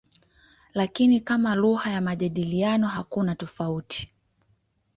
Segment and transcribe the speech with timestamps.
[0.73, 4.11] Lakini kama lugha ya majadiliano hakuna tofauti.